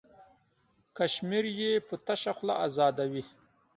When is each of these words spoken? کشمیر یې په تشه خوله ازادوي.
کشمیر 0.97 1.45
یې 1.59 1.71
په 1.87 1.95
تشه 2.05 2.31
خوله 2.37 2.55
ازادوي. 2.65 3.23